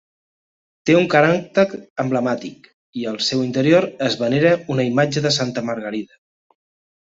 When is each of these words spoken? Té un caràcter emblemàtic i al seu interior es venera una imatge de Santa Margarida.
Té 0.89 0.95
un 0.99 1.03
caràcter 1.11 1.65
emblemàtic 2.05 2.67
i 3.03 3.07
al 3.13 3.21
seu 3.27 3.45
interior 3.51 3.89
es 4.09 4.19
venera 4.25 4.57
una 4.77 4.89
imatge 4.91 5.27
de 5.29 5.37
Santa 5.41 5.69
Margarida. 5.73 6.23